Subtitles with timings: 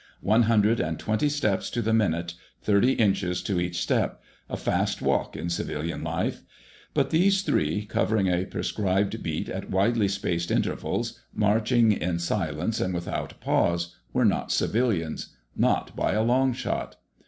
[0.23, 5.35] One hundred and twenty steps to the minute, thirty inches to each step—a fast walk,
[5.37, 6.41] in civilian life.
[6.95, 12.95] But these three, covering a prescribed beat at widely spaced intervals, marching in silence and
[12.95, 15.35] without pause, are not civilians.
[15.55, 16.95] Not by a long shot!